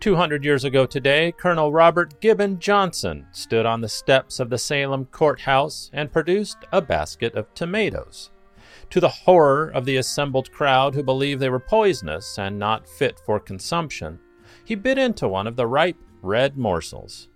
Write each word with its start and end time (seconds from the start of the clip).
200 0.00 0.42
years 0.42 0.64
ago 0.64 0.86
today, 0.86 1.30
Colonel 1.30 1.70
Robert 1.70 2.22
Gibbon 2.22 2.58
Johnson 2.58 3.26
stood 3.32 3.66
on 3.66 3.82
the 3.82 3.88
steps 3.88 4.40
of 4.40 4.48
the 4.48 4.56
Salem 4.56 5.04
courthouse 5.04 5.90
and 5.92 6.10
produced 6.10 6.56
a 6.72 6.80
basket 6.80 7.34
of 7.34 7.52
tomatoes. 7.52 8.30
To 8.88 9.00
the 9.00 9.10
horror 9.10 9.68
of 9.68 9.84
the 9.84 9.98
assembled 9.98 10.50
crowd 10.52 10.94
who 10.94 11.02
believed 11.02 11.40
they 11.40 11.50
were 11.50 11.60
poisonous 11.60 12.38
and 12.38 12.58
not 12.58 12.88
fit 12.88 13.20
for 13.26 13.38
consumption, 13.38 14.18
he 14.64 14.74
bit 14.74 14.96
into 14.96 15.28
one 15.28 15.46
of 15.46 15.56
the 15.56 15.66
ripe 15.66 15.98
red 16.22 16.56
morsels. 16.56 17.28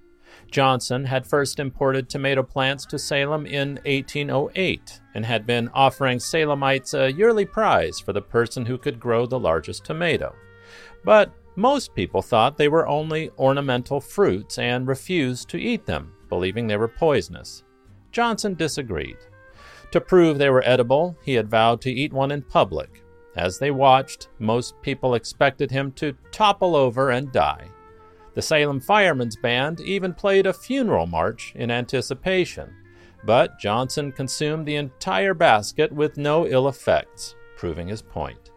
Johnson 0.50 1.04
had 1.04 1.26
first 1.26 1.60
imported 1.60 2.08
tomato 2.08 2.42
plants 2.42 2.86
to 2.86 2.98
Salem 2.98 3.44
in 3.44 3.74
1808 3.84 5.00
and 5.14 5.26
had 5.26 5.46
been 5.46 5.68
offering 5.74 6.18
Salemites 6.18 6.98
a 6.98 7.12
yearly 7.12 7.44
prize 7.44 8.00
for 8.00 8.14
the 8.14 8.22
person 8.22 8.64
who 8.64 8.78
could 8.78 8.98
grow 8.98 9.26
the 9.26 9.38
largest 9.38 9.84
tomato. 9.84 10.34
But 11.04 11.32
most 11.56 11.94
people 11.94 12.22
thought 12.22 12.56
they 12.56 12.68
were 12.68 12.86
only 12.86 13.30
ornamental 13.38 14.00
fruits 14.00 14.58
and 14.58 14.88
refused 14.88 15.48
to 15.50 15.60
eat 15.60 15.86
them, 15.86 16.12
believing 16.28 16.66
they 16.66 16.76
were 16.76 16.88
poisonous. 16.88 17.62
Johnson 18.10 18.54
disagreed. 18.54 19.16
To 19.92 20.00
prove 20.00 20.38
they 20.38 20.50
were 20.50 20.66
edible, 20.66 21.16
he 21.22 21.34
had 21.34 21.48
vowed 21.48 21.80
to 21.82 21.92
eat 21.92 22.12
one 22.12 22.32
in 22.32 22.42
public. 22.42 23.02
As 23.36 23.58
they 23.58 23.70
watched, 23.70 24.28
most 24.38 24.80
people 24.82 25.14
expected 25.14 25.70
him 25.70 25.92
to 25.92 26.16
topple 26.32 26.74
over 26.74 27.10
and 27.10 27.30
die. 27.32 27.68
The 28.34 28.42
Salem 28.42 28.80
Firemen's 28.80 29.36
Band 29.36 29.80
even 29.80 30.12
played 30.12 30.46
a 30.46 30.52
funeral 30.52 31.06
march 31.06 31.52
in 31.54 31.70
anticipation, 31.70 32.74
but 33.24 33.58
Johnson 33.58 34.10
consumed 34.10 34.66
the 34.66 34.76
entire 34.76 35.34
basket 35.34 35.92
with 35.92 36.16
no 36.16 36.46
ill 36.46 36.68
effects, 36.68 37.36
proving 37.56 37.88
his 37.88 38.02
point. 38.02 38.50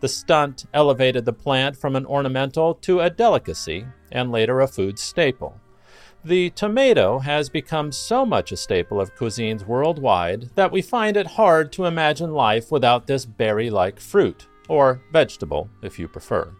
The 0.00 0.08
stunt 0.08 0.66
elevated 0.72 1.24
the 1.24 1.32
plant 1.32 1.76
from 1.76 1.94
an 1.94 2.06
ornamental 2.06 2.74
to 2.76 3.00
a 3.00 3.10
delicacy 3.10 3.86
and 4.10 4.32
later 4.32 4.60
a 4.60 4.66
food 4.66 4.98
staple. 4.98 5.60
The 6.24 6.50
tomato 6.50 7.18
has 7.20 7.48
become 7.48 7.92
so 7.92 8.26
much 8.26 8.52
a 8.52 8.56
staple 8.56 9.00
of 9.00 9.14
cuisines 9.14 9.66
worldwide 9.66 10.50
that 10.54 10.70
we 10.70 10.82
find 10.82 11.16
it 11.16 11.26
hard 11.26 11.72
to 11.72 11.86
imagine 11.86 12.32
life 12.32 12.70
without 12.70 13.06
this 13.06 13.24
berry 13.24 13.70
like 13.70 13.98
fruit, 13.98 14.46
or 14.68 15.00
vegetable 15.12 15.70
if 15.82 15.98
you 15.98 16.08
prefer. 16.08 16.52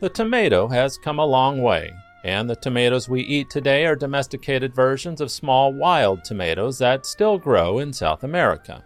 The 0.00 0.08
tomato 0.08 0.66
has 0.68 0.98
come 0.98 1.20
a 1.20 1.26
long 1.26 1.62
way, 1.62 1.92
and 2.24 2.50
the 2.50 2.56
tomatoes 2.56 3.08
we 3.08 3.20
eat 3.22 3.48
today 3.48 3.86
are 3.86 3.94
domesticated 3.94 4.74
versions 4.74 5.20
of 5.20 5.30
small 5.30 5.72
wild 5.72 6.24
tomatoes 6.24 6.78
that 6.78 7.06
still 7.06 7.38
grow 7.38 7.78
in 7.78 7.92
South 7.92 8.24
America. 8.24 8.84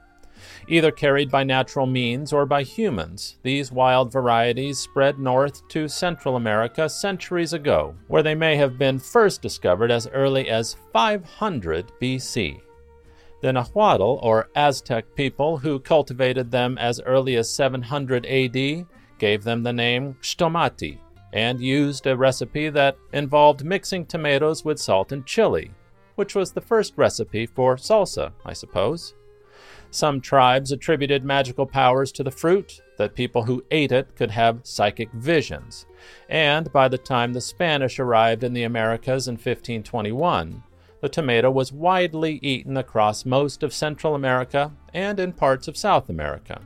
Either 0.66 0.90
carried 0.90 1.30
by 1.30 1.44
natural 1.44 1.86
means 1.86 2.32
or 2.32 2.46
by 2.46 2.62
humans, 2.62 3.36
these 3.42 3.70
wild 3.70 4.10
varieties 4.10 4.78
spread 4.78 5.18
north 5.18 5.66
to 5.68 5.88
Central 5.88 6.36
America 6.36 6.88
centuries 6.88 7.52
ago, 7.52 7.94
where 8.08 8.22
they 8.22 8.34
may 8.34 8.56
have 8.56 8.78
been 8.78 8.98
first 8.98 9.42
discovered 9.42 9.90
as 9.90 10.08
early 10.08 10.48
as 10.48 10.76
500 10.92 11.92
BC. 12.00 12.60
The 13.42 13.52
Nahuatl 13.52 14.20
or 14.22 14.48
Aztec 14.56 15.14
people 15.14 15.58
who 15.58 15.78
cultivated 15.78 16.50
them 16.50 16.78
as 16.78 16.98
early 17.02 17.36
as 17.36 17.50
700 17.50 18.24
AD 18.24 18.86
gave 19.18 19.44
them 19.44 19.62
the 19.62 19.72
name 19.72 20.16
Xtomati, 20.22 20.98
and 21.34 21.60
used 21.60 22.06
a 22.06 22.16
recipe 22.16 22.70
that 22.70 22.96
involved 23.12 23.64
mixing 23.64 24.06
tomatoes 24.06 24.64
with 24.64 24.78
salt 24.78 25.12
and 25.12 25.26
chili, 25.26 25.72
which 26.14 26.34
was 26.34 26.52
the 26.52 26.60
first 26.60 26.94
recipe 26.96 27.44
for 27.44 27.76
salsa, 27.76 28.32
I 28.46 28.54
suppose. 28.54 29.14
Some 29.94 30.20
tribes 30.20 30.72
attributed 30.72 31.24
magical 31.24 31.66
powers 31.66 32.10
to 32.12 32.24
the 32.24 32.32
fruit, 32.32 32.82
that 32.96 33.14
people 33.14 33.44
who 33.44 33.64
ate 33.70 33.92
it 33.92 34.16
could 34.16 34.32
have 34.32 34.58
psychic 34.64 35.08
visions, 35.12 35.86
and 36.28 36.72
by 36.72 36.88
the 36.88 36.98
time 36.98 37.32
the 37.32 37.40
Spanish 37.40 38.00
arrived 38.00 38.42
in 38.42 38.54
the 38.54 38.64
Americas 38.64 39.28
in 39.28 39.34
1521, 39.34 40.64
the 41.00 41.08
tomato 41.08 41.48
was 41.48 41.72
widely 41.72 42.40
eaten 42.42 42.76
across 42.76 43.24
most 43.24 43.62
of 43.62 43.72
Central 43.72 44.16
America 44.16 44.72
and 44.92 45.20
in 45.20 45.32
parts 45.32 45.68
of 45.68 45.76
South 45.76 46.08
America. 46.08 46.60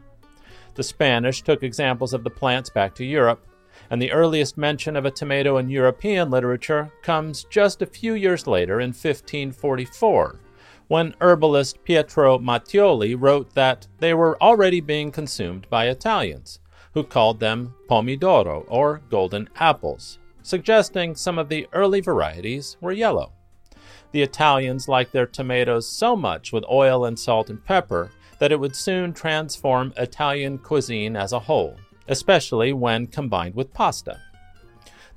The 0.77 0.83
Spanish 0.83 1.43
took 1.43 1.63
examples 1.63 2.15
of 2.15 2.25
the 2.25 2.31
plants 2.31 2.71
back 2.71 2.95
to 2.95 3.05
Europe, 3.05 3.47
and 3.91 4.01
the 4.01 4.13
earliest 4.13 4.57
mention 4.57 4.97
of 4.97 5.05
a 5.05 5.11
tomato 5.11 5.59
in 5.59 5.69
European 5.69 6.31
literature 6.31 6.91
comes 7.03 7.45
just 7.51 7.83
a 7.83 7.87
few 7.87 8.15
years 8.15 8.47
later 8.47 8.81
in 8.81 8.89
1544, 8.89 10.41
when 10.89 11.15
herbalist 11.21 11.83
Pietro 11.85 12.39
Mattioli 12.39 13.15
wrote 13.19 13.55
that 13.55 13.87
they 13.99 14.13
were 14.15 14.41
already 14.43 14.81
being 14.81 15.11
consumed 15.11 15.69
by 15.71 15.87
Italians, 15.87 16.61
who 16.95 17.05
called 17.05 17.41
them 17.41 17.75
pomidoro 17.89 18.65
or 18.69 19.01
golden 19.11 19.49
apples, 19.57 20.19
suggesting 20.43 21.15
some 21.15 21.39
of 21.39 21.49
the 21.49 21.69
early 21.73 22.01
varieties 22.01 22.77
were 22.81 22.93
yellow. 22.93 23.33
The 24.13 24.23
Italians 24.23 24.89
liked 24.89 25.13
their 25.13 25.27
tomatoes 25.27 25.87
so 25.87 26.17
much 26.17 26.53
with 26.53 26.65
oil 26.71 27.05
and 27.05 27.19
salt 27.19 27.51
and 27.51 27.65
pepper 27.65 28.11
that 28.39 28.51
it 28.53 28.59
would 28.59 28.75
soon 28.75 29.13
transform 29.13 29.93
Italian 29.97 30.59
cuisine 30.59 31.17
as 31.17 31.33
a 31.33 31.41
whole 31.41 31.77
especially 32.09 32.73
when 32.73 33.07
combined 33.07 33.55
with 33.55 33.73
pasta. 33.73 34.21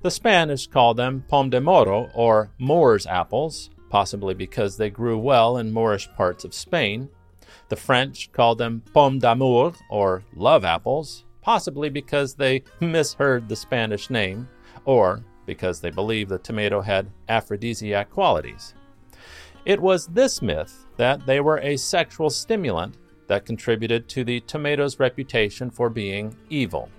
The 0.01 0.11
Spanish 0.11 0.67
call 0.67 0.93
them 0.93 1.23
pom 1.27 1.49
de 1.49 1.61
moro, 1.61 2.09
or 2.13 2.51
Moor's 2.57 3.07
apples, 3.07 3.69
possibly 3.91 4.33
because 4.33 4.77
they 4.77 4.89
grew 4.89 5.19
well 5.19 5.57
in 5.57 5.71
Moorish 5.71 6.09
parts 6.15 6.45
of 6.45 6.53
Spain. 6.53 7.09
The 7.67 7.75
French 7.75 8.31
called 8.31 8.57
them 8.57 8.81
pomme 8.93 9.19
d'amour, 9.19 9.73
or 9.89 10.23
love 10.33 10.63
apples, 10.63 11.25
possibly 11.41 11.89
because 11.89 12.33
they 12.33 12.63
misheard 12.79 13.49
the 13.49 13.55
Spanish 13.55 14.09
name, 14.09 14.47
or 14.85 15.23
because 15.45 15.81
they 15.81 15.91
believed 15.91 16.29
the 16.29 16.39
tomato 16.39 16.79
had 16.79 17.11
aphrodisiac 17.27 18.09
qualities. 18.09 18.73
It 19.65 19.79
was 19.79 20.07
this 20.07 20.41
myth 20.41 20.85
that 20.95 21.25
they 21.25 21.41
were 21.41 21.59
a 21.59 21.75
sexual 21.75 22.29
stimulant 22.29 22.97
that 23.27 23.45
contributed 23.45 24.07
to 24.09 24.23
the 24.23 24.39
tomato's 24.41 24.99
reputation 24.99 25.69
for 25.69 25.89
being 25.89 26.35
evil, 26.49 26.89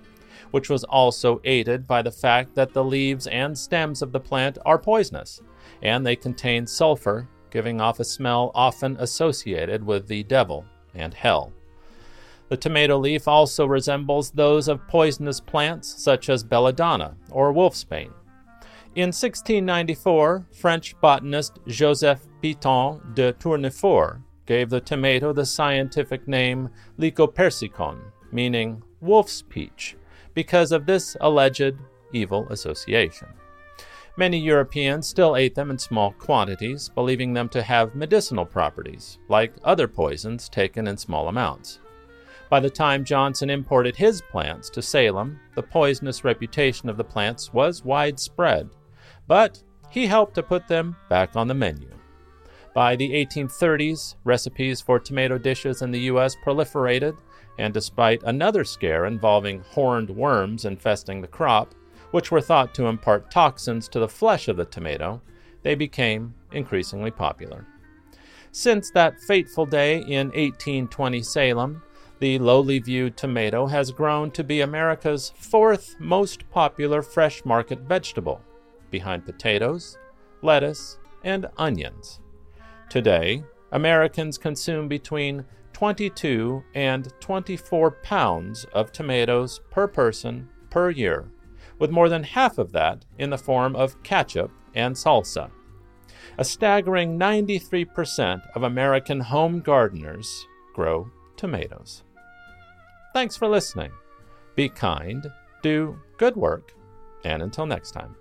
which 0.51 0.69
was 0.69 0.83
also 0.83 1.41
aided 1.43 1.87
by 1.87 2.01
the 2.01 2.11
fact 2.11 2.55
that 2.55 2.73
the 2.73 2.83
leaves 2.83 3.27
and 3.27 3.57
stems 3.57 4.01
of 4.01 4.11
the 4.11 4.19
plant 4.19 4.57
are 4.65 4.77
poisonous, 4.77 5.41
and 5.81 6.05
they 6.05 6.15
contain 6.15 6.67
sulfur, 6.67 7.27
giving 7.49 7.79
off 7.79 7.99
a 7.99 8.05
smell 8.05 8.51
often 8.55 8.97
associated 8.99 9.85
with 9.85 10.07
the 10.07 10.23
devil 10.23 10.65
and 10.95 11.13
hell. 11.13 11.51
The 12.49 12.57
tomato 12.57 12.97
leaf 12.97 13.27
also 13.27 13.65
resembles 13.65 14.31
those 14.31 14.67
of 14.67 14.87
poisonous 14.87 15.39
plants 15.39 16.03
such 16.03 16.29
as 16.29 16.43
belladonna 16.43 17.15
or 17.31 17.53
wolfsbane. 17.53 18.13
In 18.95 19.07
1694, 19.07 20.45
French 20.51 20.99
botanist 21.01 21.57
Joseph 21.65 22.27
Piton 22.43 23.15
de 23.15 23.33
Tournefort 23.33 24.21
gave 24.45 24.69
the 24.69 24.81
tomato 24.81 25.33
the 25.33 25.45
scientific 25.45 26.27
name 26.27 26.69
Lycopersicon, 26.99 27.99
meaning 28.31 28.83
wolf's 29.01 29.41
peach, 29.41 29.95
because 30.33 30.71
of 30.71 30.85
this 30.85 31.15
alleged 31.21 31.75
evil 32.11 32.47
association. 32.49 33.27
Many 34.15 34.37
Europeans 34.37 35.07
still 35.07 35.35
ate 35.35 35.55
them 35.55 35.71
in 35.71 35.79
small 35.79 36.11
quantities, 36.11 36.89
believing 36.89 37.33
them 37.33 37.49
to 37.49 37.63
have 37.63 37.95
medicinal 37.95 38.45
properties, 38.45 39.17
like 39.27 39.53
other 39.63 39.87
poisons 39.87 40.47
taken 40.49 40.87
in 40.87 40.97
small 40.97 41.27
amounts. 41.27 41.79
By 42.47 42.59
the 42.59 42.69
time 42.69 43.03
Johnson 43.03 43.49
imported 43.49 43.95
his 43.95 44.21
plants 44.21 44.69
to 44.71 44.83
Salem, 44.83 45.39
the 45.55 45.63
poisonous 45.63 46.23
reputation 46.23 46.87
of 46.87 46.97
the 46.97 47.03
plants 47.03 47.51
was 47.51 47.83
widespread, 47.83 48.69
but 49.27 49.63
he 49.89 50.05
helped 50.05 50.35
to 50.35 50.43
put 50.43 50.67
them 50.67 50.95
back 51.09 51.35
on 51.35 51.47
the 51.47 51.55
menu. 51.55 51.89
By 52.75 52.95
the 52.95 53.09
1830s, 53.09 54.15
recipes 54.23 54.81
for 54.81 54.99
tomato 54.99 55.39
dishes 55.39 55.81
in 55.81 55.89
the 55.89 56.01
U.S. 56.01 56.35
proliferated, 56.45 57.17
and 57.57 57.73
despite 57.73 58.21
another 58.23 58.63
scare 58.63 59.05
involving 59.05 59.59
horned 59.71 60.09
worms 60.09 60.65
infesting 60.65 61.21
the 61.21 61.27
crop, 61.27 61.73
which 62.11 62.31
were 62.31 62.41
thought 62.41 62.73
to 62.75 62.87
impart 62.87 63.31
toxins 63.31 63.87
to 63.87 63.99
the 63.99 64.07
flesh 64.07 64.47
of 64.47 64.57
the 64.57 64.65
tomato, 64.65 65.21
they 65.63 65.75
became 65.75 66.33
increasingly 66.51 67.11
popular. 67.11 67.65
Since 68.51 68.91
that 68.91 69.19
fateful 69.19 69.65
day 69.65 69.97
in 69.97 70.27
1820 70.27 71.23
Salem, 71.23 71.81
the 72.19 72.37
lowly 72.39 72.79
viewed 72.79 73.17
tomato 73.17 73.65
has 73.65 73.91
grown 73.91 74.31
to 74.31 74.43
be 74.43 74.61
America's 74.61 75.33
fourth 75.35 75.95
most 75.99 76.49
popular 76.51 77.01
fresh 77.01 77.43
market 77.43 77.79
vegetable, 77.79 78.41
behind 78.91 79.25
potatoes, 79.25 79.97
lettuce, 80.41 80.99
and 81.23 81.47
onions. 81.57 82.19
Today, 82.89 83.43
Americans 83.71 84.37
consume 84.37 84.87
between 84.87 85.43
22 85.83 86.63
and 86.75 87.11
24 87.19 87.91
pounds 87.91 88.63
of 88.71 88.93
tomatoes 88.93 89.59
per 89.69 89.85
person 89.85 90.47
per 90.69 90.89
year, 90.89 91.29
with 91.77 91.91
more 91.91 92.07
than 92.07 92.23
half 92.23 92.57
of 92.57 92.71
that 92.71 93.03
in 93.17 93.29
the 93.29 93.37
form 93.37 93.75
of 93.75 94.01
ketchup 94.01 94.49
and 94.75 94.95
salsa. 94.95 95.51
A 96.37 96.45
staggering 96.45 97.19
93% 97.19 98.43
of 98.55 98.63
American 98.63 99.19
home 99.19 99.59
gardeners 99.59 100.47
grow 100.73 101.11
tomatoes. 101.35 102.03
Thanks 103.13 103.35
for 103.35 103.49
listening. 103.49 103.91
Be 104.55 104.69
kind, 104.69 105.29
do 105.63 105.99
good 106.17 106.37
work, 106.37 106.73
and 107.25 107.43
until 107.43 107.65
next 107.65 107.91
time. 107.91 108.15